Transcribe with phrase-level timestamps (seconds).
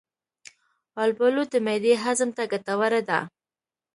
[1.03, 3.19] البالو د معدې هضم ته ګټوره ده.